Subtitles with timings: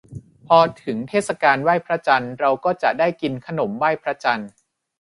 [0.47, 4.49] พอถึงเทศกาลไหว้พระจันทร์ เราก็จะได้กินขนมไหว้พระจันทร์